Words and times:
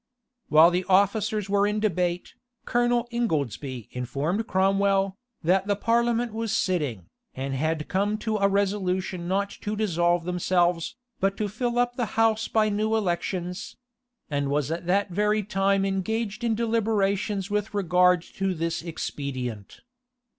While 0.49 0.71
the 0.71 0.83
officers 0.89 1.47
were 1.47 1.67
in 1.67 1.79
debate, 1.79 2.33
Colonel 2.65 3.07
Ingoldsby 3.11 3.87
informed 3.91 4.47
Cromwell, 4.47 5.15
that 5.43 5.67
the 5.67 5.75
parliament 5.75 6.33
was 6.33 6.51
sitting, 6.57 7.05
and 7.35 7.53
had 7.53 7.87
come 7.87 8.17
to 8.17 8.37
a 8.37 8.47
resolution 8.47 9.27
not 9.27 9.51
to 9.61 9.75
dissolve 9.75 10.25
themselves, 10.25 10.95
but 11.19 11.37
to 11.37 11.47
fill 11.47 11.77
up 11.77 11.97
the 11.97 12.07
house 12.17 12.47
by 12.47 12.67
new 12.67 12.95
elections; 12.95 13.77
and 14.27 14.49
was 14.49 14.71
at 14.71 14.87
that 14.87 15.11
very 15.11 15.43
time 15.43 15.85
engaged 15.85 16.43
in 16.43 16.55
deliberations 16.55 17.51
with 17.51 17.75
regard 17.75 18.23
to 18.23 18.55
this 18.55 18.81
expedient. 18.81 19.81